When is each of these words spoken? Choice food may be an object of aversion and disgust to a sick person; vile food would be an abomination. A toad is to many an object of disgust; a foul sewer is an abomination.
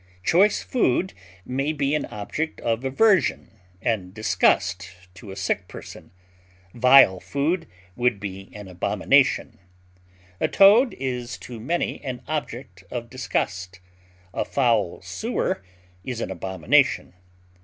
Choice 0.23 0.63
food 0.63 1.13
may 1.45 1.71
be 1.73 1.93
an 1.93 2.07
object 2.07 2.59
of 2.61 2.83
aversion 2.83 3.51
and 3.83 4.15
disgust 4.15 4.89
to 5.13 5.29
a 5.29 5.35
sick 5.35 5.67
person; 5.67 6.09
vile 6.73 7.19
food 7.19 7.67
would 7.95 8.19
be 8.19 8.49
an 8.55 8.67
abomination. 8.67 9.59
A 10.39 10.47
toad 10.47 10.95
is 10.95 11.37
to 11.45 11.59
many 11.59 12.03
an 12.03 12.23
object 12.27 12.83
of 12.89 13.11
disgust; 13.11 13.79
a 14.33 14.43
foul 14.43 15.03
sewer 15.03 15.63
is 16.03 16.19
an 16.19 16.31
abomination. 16.31 17.13